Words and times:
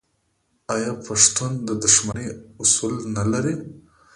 آیا 0.75 0.91
پښتون 1.05 1.51
د 1.67 1.69
دښمنۍ 1.83 2.27
اصول 2.61 2.93
نلري؟ 3.15 3.55